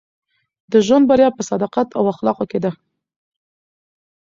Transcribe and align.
د 0.71 0.73
ژوند 0.85 1.05
بریا 1.09 1.29
په 1.35 1.41
صداقت 1.49 1.87
او 1.97 2.03
اخلاقو 2.13 2.49
کښي 2.51 2.59
ده. 2.63 2.71